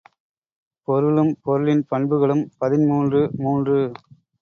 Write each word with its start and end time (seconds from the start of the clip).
பொருளும் 0.87 1.29
பொருளின் 1.43 1.85
பண்புகளும் 1.87 2.43
பதிமூன்று 2.57 3.21
மூன்று. 3.37 3.77